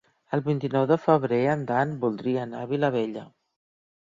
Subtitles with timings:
[0.35, 3.29] El vint-i-nou de febrer en Dan voldria anar a Vilabella.